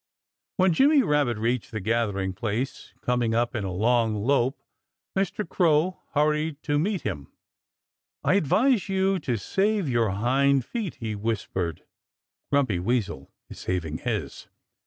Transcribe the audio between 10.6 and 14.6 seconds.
feet," he whispered. "Grumpy Weasel is saving his."